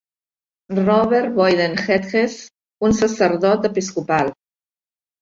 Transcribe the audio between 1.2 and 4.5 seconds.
Boyden Hedges, un sacerdot episcopal.